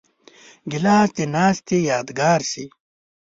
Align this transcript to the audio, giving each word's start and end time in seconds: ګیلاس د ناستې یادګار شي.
ګیلاس 0.71 1.09
د 1.17 1.19
ناستې 1.35 1.77
یادګار 1.91 2.41
شي. 2.51 2.65